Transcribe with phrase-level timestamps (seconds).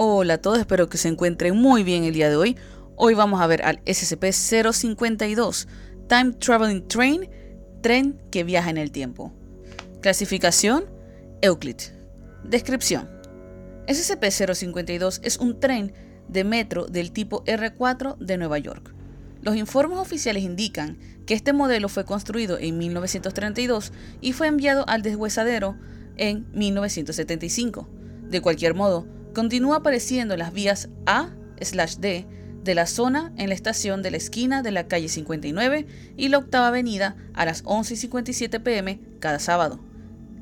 [0.00, 2.56] Hola a todos, espero que se encuentren muy bien el día de hoy.
[2.94, 5.66] Hoy vamos a ver al SCP-052,
[6.08, 7.28] Time Traveling Train,
[7.82, 9.32] tren que viaja en el tiempo.
[10.00, 10.84] Clasificación,
[11.42, 11.78] Euclid.
[12.44, 13.10] Descripción.
[13.88, 15.92] SCP-052 es un tren
[16.28, 18.94] de metro del tipo R4 de Nueva York.
[19.42, 25.02] Los informes oficiales indican que este modelo fue construido en 1932 y fue enviado al
[25.02, 25.76] deshuesadero
[26.16, 27.88] en 1975.
[28.28, 32.26] De cualquier modo, continúa apareciendo en las vías A/D
[32.64, 35.86] de la zona en la estación de la esquina de la calle 59
[36.16, 39.78] y la octava avenida a las 11:57 pm cada sábado.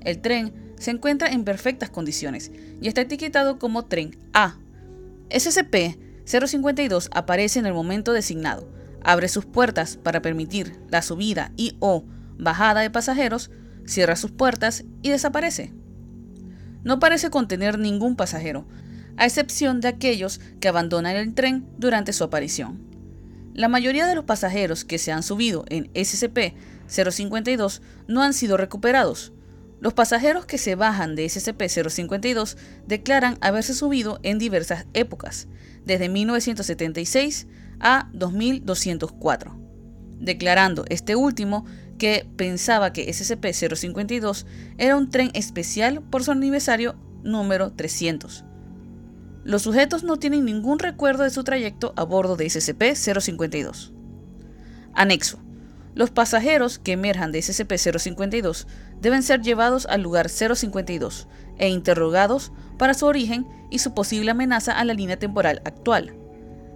[0.00, 4.56] El tren se encuentra en perfectas condiciones y está etiquetado como tren A.
[5.28, 8.66] SCP-052 aparece en el momento designado,
[9.02, 12.06] abre sus puertas para permitir la subida y o
[12.38, 13.50] bajada de pasajeros,
[13.84, 15.74] cierra sus puertas y desaparece.
[16.82, 18.66] No parece contener ningún pasajero,
[19.16, 22.80] a excepción de aquellos que abandonan el tren durante su aparición.
[23.54, 29.32] La mayoría de los pasajeros que se han subido en SCP-052 no han sido recuperados.
[29.80, 35.48] Los pasajeros que se bajan de SCP-052 declaran haberse subido en diversas épocas,
[35.84, 37.46] desde 1976
[37.80, 39.58] a 2204,
[40.18, 41.64] declarando este último
[41.98, 44.44] que pensaba que SCP-052
[44.76, 48.45] era un tren especial por su aniversario número 300
[49.46, 53.92] los sujetos no tienen ningún recuerdo de su trayecto a bordo de SCP-052.
[54.92, 55.38] Anexo.
[55.94, 58.66] Los pasajeros que emerjan de SCP-052
[59.00, 64.72] deben ser llevados al lugar 052 e interrogados para su origen y su posible amenaza
[64.72, 66.16] a la línea temporal actual.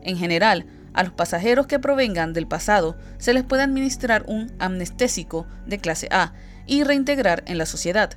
[0.03, 5.45] En general, a los pasajeros que provengan del pasado se les puede administrar un amnestésico
[5.67, 6.35] de clase A
[6.67, 8.17] y reintegrar en la sociedad.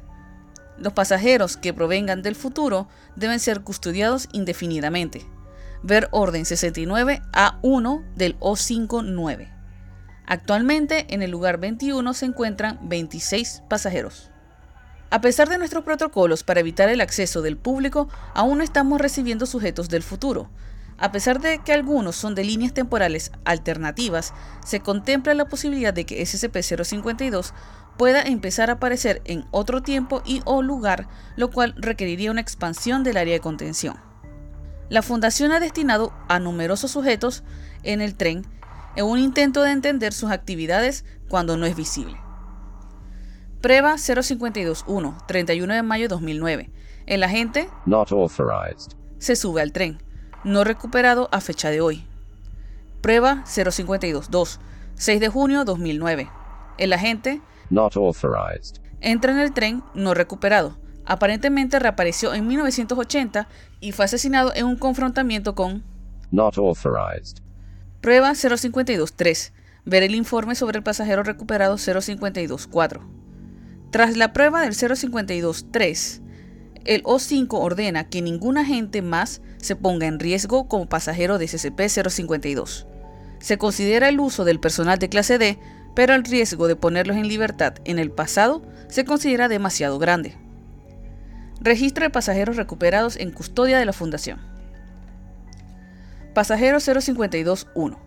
[0.78, 5.26] Los pasajeros que provengan del futuro deben ser custodiados indefinidamente.
[5.84, 9.54] Ver Orden 69 A1 del O59.
[10.26, 14.30] Actualmente en el lugar 21 se encuentran 26 pasajeros.
[15.10, 19.45] A pesar de nuestros protocolos para evitar el acceso del público, aún no estamos recibiendo
[19.45, 20.50] sujetos del futuro.
[20.98, 24.33] A pesar de que algunos son de líneas temporales alternativas,
[24.66, 27.52] se contempla la posibilidad de que SCP-052
[27.98, 33.04] pueda empezar a aparecer en otro tiempo y o lugar, lo cual requeriría una expansión
[33.04, 33.98] del área de contención.
[34.89, 37.43] La Fundación ha destinado a numerosos sujetos
[37.83, 38.45] en el tren
[38.95, 42.17] en un intento de entender sus actividades cuando no es visible.
[43.61, 46.70] Prueba 052-1, 31 de mayo de 2009.
[47.05, 47.70] El agente
[49.20, 50.03] se sube al tren,
[50.43, 52.05] no recuperado a fecha de hoy.
[53.02, 54.59] Prueba 052-2,
[54.95, 56.30] 6 de junio de 2009.
[56.77, 58.78] El agente Not authorized.
[59.02, 60.78] Entra en el tren no recuperado.
[61.06, 63.48] Aparentemente reapareció en 1980
[63.82, 65.84] y fue asesinado en un confrontamiento con
[66.32, 67.38] Not authorized.
[68.02, 69.52] Prueba 052-3.
[69.86, 73.02] Ver el informe sobre el pasajero recuperado 052-4.
[73.92, 76.22] Tras la prueba del 052-3,
[76.86, 82.88] el O5 ordena que ningún agente más se ponga en riesgo como pasajero de SCP-052.
[83.40, 85.60] Se considera el uso del personal de clase D
[85.95, 90.36] pero el riesgo de ponerlos en libertad en el pasado se considera demasiado grande.
[91.61, 94.39] Registro de pasajeros recuperados en custodia de la Fundación.
[96.33, 97.98] Pasajero 052-1.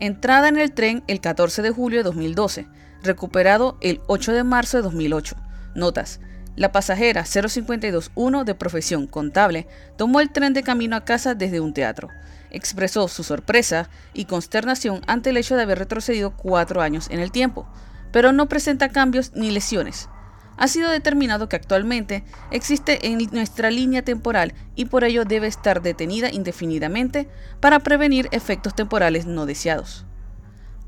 [0.00, 2.68] Entrada en el tren el 14 de julio de 2012.
[3.02, 5.36] Recuperado el 8 de marzo de 2008.
[5.74, 6.20] Notas.
[6.56, 11.74] La pasajera 052-1 de profesión contable tomó el tren de camino a casa desde un
[11.74, 12.08] teatro
[12.50, 17.32] expresó su sorpresa y consternación ante el hecho de haber retrocedido cuatro años en el
[17.32, 17.68] tiempo,
[18.12, 20.08] pero no presenta cambios ni lesiones.
[20.58, 25.82] Ha sido determinado que actualmente existe en nuestra línea temporal y por ello debe estar
[25.82, 27.28] detenida indefinidamente
[27.60, 30.04] para prevenir efectos temporales no deseados.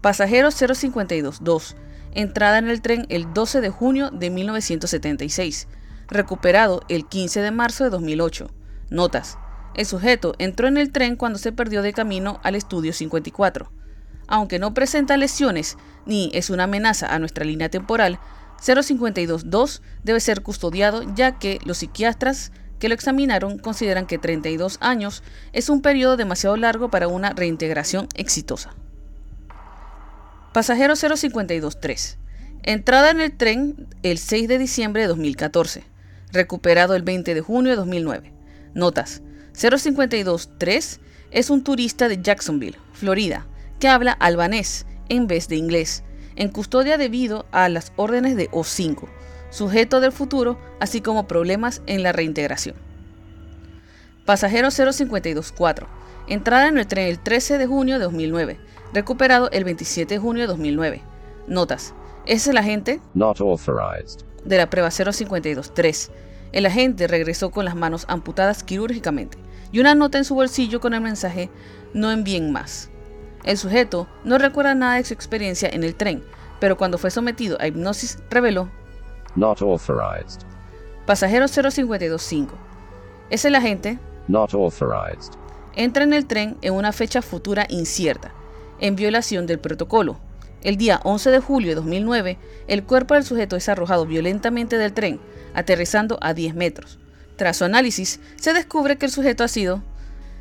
[0.01, 1.77] Pasajero 052-2.
[2.15, 5.69] Entrada en el tren el 12 de junio de 1976.
[6.09, 8.51] Recuperado el 15 de marzo de 2008.
[8.91, 9.39] Notas.
[9.75, 13.71] El sujeto entró en el tren cuando se perdió de camino al estudio 54.
[14.27, 15.77] Aunque no presenta lesiones
[16.07, 18.19] ni es una amenaza a nuestra línea temporal,
[18.61, 25.23] 052-2 debe ser custodiado ya que los psiquiatras que lo examinaron consideran que 32 años
[25.53, 28.75] es un periodo demasiado largo para una reintegración exitosa.
[30.53, 32.17] Pasajero 052-3.
[32.63, 35.85] Entrada en el tren el 6 de diciembre de 2014.
[36.33, 38.33] Recuperado el 20 de junio de 2009.
[38.75, 39.23] Notas.
[39.61, 43.47] 052-3 es un turista de Jacksonville, Florida,
[43.79, 46.03] que habla albanés en vez de inglés,
[46.37, 49.07] en custodia debido a las órdenes de O5,
[49.51, 52.75] sujeto del futuro, así como problemas en la reintegración.
[54.25, 55.87] Pasajero 0524.
[56.27, 58.59] Entrada en el tren el 13 de junio de 2009.
[58.95, 61.03] Recuperado el 27 de junio de 2009.
[61.49, 61.93] Notas.
[62.27, 64.21] es el agente Not authorized.
[64.45, 66.11] de la prueba 052-3.
[66.53, 69.37] El agente regresó con las manos amputadas quirúrgicamente
[69.73, 71.51] y una nota en su bolsillo con el mensaje
[71.95, 72.91] no envíen más.
[73.45, 76.23] El sujeto no recuerda nada de su experiencia en el tren,
[76.61, 78.71] pero cuando fue sometido a hipnosis reveló
[79.37, 80.43] Not authorized.
[81.07, 82.55] Pasajero 0525.
[83.31, 85.33] Es el agente Not authorized.
[85.75, 88.33] entra en el tren en una fecha futura incierta,
[88.81, 90.19] en violación del protocolo.
[90.63, 92.39] El día 11 de julio de 2009,
[92.69, 95.21] el cuerpo del sujeto es arrojado violentamente del tren,
[95.55, 96.99] aterrizando a 10 metros.
[97.41, 99.83] Tras su análisis, se descubre que el sujeto ha sido...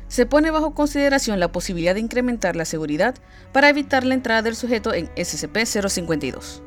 [0.08, 3.14] Se pone bajo consideración la posibilidad de incrementar la seguridad
[3.52, 6.60] para evitar la entrada del sujeto en SCP-052.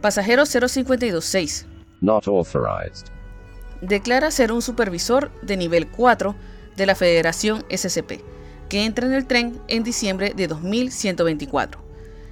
[0.00, 1.66] Pasajero 0526
[2.00, 3.06] Not authorized.
[3.80, 6.36] declara ser un supervisor de nivel 4
[6.76, 8.20] de la Federación SCP,
[8.68, 11.82] que entra en el tren en diciembre de 2124.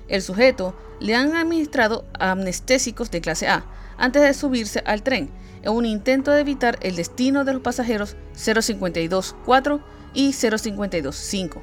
[0.06, 3.64] El sujeto le han administrado amnestésicos de clase A
[3.98, 5.30] antes de subirse al tren,
[5.62, 9.80] en un intento de evitar el destino de los pasajeros 052-4
[10.14, 11.60] y 052-5,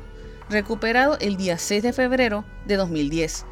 [0.50, 3.46] recuperado el día 6 de febrero de 2010.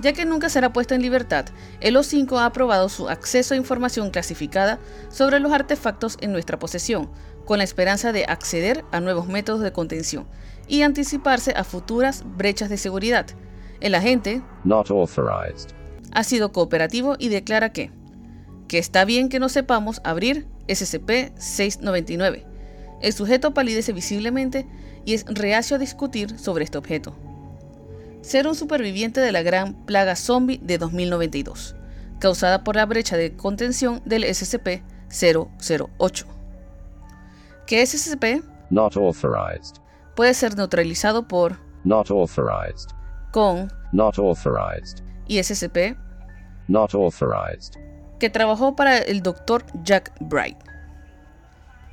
[0.00, 1.46] Ya que nunca será puesto en libertad,
[1.80, 4.78] el O5 ha aprobado su acceso a información clasificada
[5.10, 7.10] sobre los artefactos en nuestra posesión,
[7.44, 10.28] con la esperanza de acceder a nuevos métodos de contención
[10.68, 13.26] y anticiparse a futuras brechas de seguridad.
[13.80, 15.70] El agente Not authorized.
[16.12, 17.90] ha sido cooperativo y declara que,
[18.66, 22.44] que está bien que no sepamos abrir SCP-699.
[23.00, 24.66] El sujeto palidece visiblemente
[25.04, 27.14] y es reacio a discutir sobre este objeto.
[28.20, 31.76] Ser un superviviente de la gran plaga zombie de 2092,
[32.18, 36.26] causada por la brecha de contención del SCP-008.
[37.66, 39.76] Que SCP Not authorized.
[40.16, 42.90] puede ser neutralizado por, Not authorized.
[43.30, 45.02] Con Not authorized.
[45.26, 45.96] y SCP
[46.68, 47.74] Not authorized.
[48.18, 49.64] que trabajó para el Dr.
[49.84, 50.56] Jack Bright.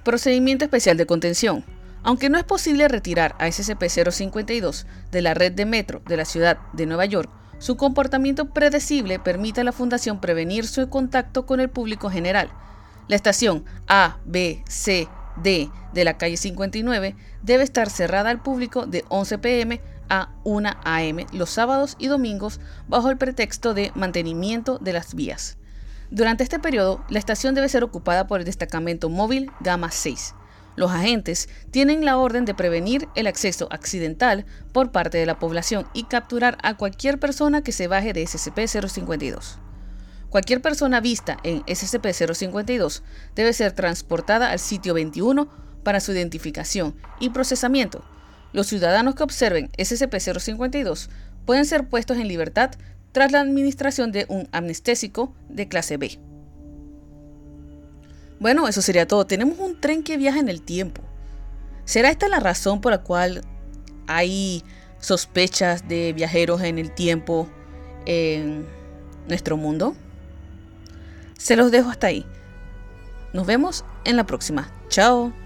[0.03, 1.63] Procedimiento especial de contención.
[2.03, 6.59] Aunque no es posible retirar a SCP-052 de la red de metro de la ciudad
[6.73, 11.69] de Nueva York, su comportamiento predecible permite a la Fundación prevenir su contacto con el
[11.69, 12.49] público general.
[13.07, 15.07] La estación A, B, C,
[15.41, 20.69] D de la calle 59 debe estar cerrada al público de 11 pm a 1
[20.83, 25.57] am los sábados y domingos bajo el pretexto de mantenimiento de las vías.
[26.11, 30.35] Durante este periodo, la estación debe ser ocupada por el destacamento móvil Gamma 6.
[30.75, 35.87] Los agentes tienen la orden de prevenir el acceso accidental por parte de la población
[35.93, 39.57] y capturar a cualquier persona que se baje de SCP-052.
[40.29, 43.03] Cualquier persona vista en SCP-052
[43.35, 45.47] debe ser transportada al sitio 21
[45.83, 48.03] para su identificación y procesamiento.
[48.55, 51.09] Los ciudadanos que observen SCP-052
[51.45, 52.71] pueden ser puestos en libertad
[53.11, 56.17] tras la administración de un amnestésico de clase B.
[58.39, 59.27] Bueno, eso sería todo.
[59.27, 61.01] Tenemos un tren que viaja en el tiempo.
[61.83, 63.41] ¿Será esta la razón por la cual
[64.07, 64.63] hay
[64.99, 67.49] sospechas de viajeros en el tiempo
[68.05, 68.65] en
[69.27, 69.97] nuestro mundo?
[71.37, 72.25] Se los dejo hasta ahí.
[73.33, 74.71] Nos vemos en la próxima.
[74.87, 75.44] Chao.